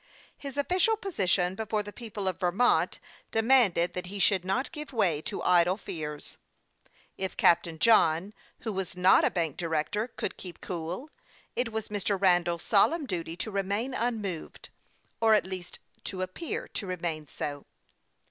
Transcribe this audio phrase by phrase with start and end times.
[0.35, 4.91] His official position before the people of Vermont de manded that he should not give
[4.91, 6.39] way to idle fears.
[7.19, 11.11] If Captain John, who was not a bank director, could keep cool,
[11.55, 12.19] it was Mr.
[12.19, 14.69] Randall's solemn duty to remain unmoved,
[15.19, 17.67] or at least to appear to re main so.